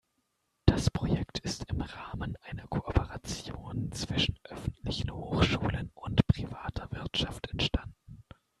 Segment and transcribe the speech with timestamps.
[0.65, 8.23] Das Projekt ist im Rahmen einer Kooperation zwischen öffentlichen Hochschulen und privater Wirtschaft entstanden.